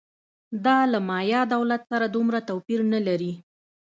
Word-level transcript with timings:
دا 0.65 0.77
له 0.91 0.99
مایا 1.09 1.41
دولت 1.53 1.81
سره 1.91 2.05
دومره 2.15 2.39
توپیر 2.49 2.79
نه 2.93 2.99
لري 3.07 3.33